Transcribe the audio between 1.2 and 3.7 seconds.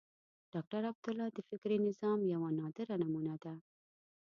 د فکري نظام یوه نادره نمونه ده.